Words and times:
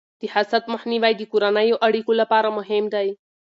د 0.21 0.23
حسد 0.33 0.63
مخنیوی 0.73 1.13
د 1.17 1.23
کورنیو 1.31 1.81
اړیکو 1.87 2.11
لپاره 2.21 2.49
مهم 2.57 2.83
دی. 2.95 3.07